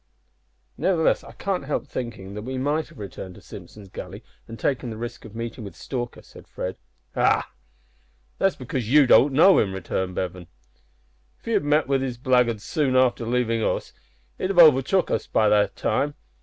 "Nevertheless, 0.79 1.23
I 1.23 1.33
can't 1.33 1.65
help 1.65 1.85
thinking 1.85 2.33
that 2.33 2.41
we 2.41 2.57
might 2.57 2.87
have 2.87 2.97
returned 2.97 3.35
to 3.35 3.41
Simpson's 3.41 3.87
Gully, 3.87 4.23
and 4.47 4.57
taken 4.57 4.89
the 4.89 4.97
risk 4.97 5.25
of 5.25 5.35
meeting 5.35 5.63
with 5.63 5.75
Stalker," 5.75 6.23
said 6.23 6.47
Fred. 6.47 6.75
"Ha! 7.13 7.51
that's 8.39 8.55
because 8.55 8.89
you 8.91 9.05
don't 9.05 9.31
know 9.31 9.59
him," 9.59 9.73
returned 9.75 10.15
Bevan. 10.15 10.47
"If 11.37 11.45
he 11.45 11.51
had 11.51 11.63
met 11.63 11.85
with 11.87 12.01
his 12.01 12.17
blackguards 12.17 12.63
soon 12.63 12.95
after 12.95 13.27
leaving 13.27 13.61
us, 13.61 13.93
he'd 14.39 14.49
have 14.49 14.57
overtook 14.57 15.11
us 15.11 15.27
by 15.27 15.49
this 15.49 15.69
time. 15.75 16.15